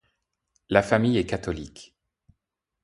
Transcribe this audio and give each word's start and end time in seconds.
La 0.71 0.81
famille 0.81 1.19
est 1.19 1.27
catholique. 1.27 1.95